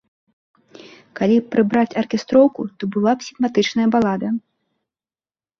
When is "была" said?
2.97-3.11